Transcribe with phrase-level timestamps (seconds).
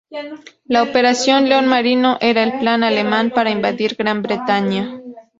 [0.65, 4.99] La Operación León Marino era el plan alemán para invadir Gran Bretaña.